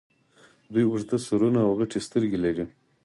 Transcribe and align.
دوی 0.73 0.83
اوږده 0.87 1.17
سرونه 1.25 1.59
او 1.67 1.71
غټې 1.79 1.99
سترګې 2.07 2.37
لرلې 2.43 2.65